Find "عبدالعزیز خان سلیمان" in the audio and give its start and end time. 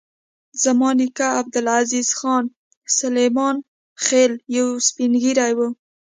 1.39-3.55